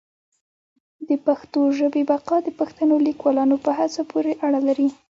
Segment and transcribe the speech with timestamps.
[1.07, 4.87] د پښتو ژبي بقا د پښتنو لیکوالانو په هڅو پوري اړه لري.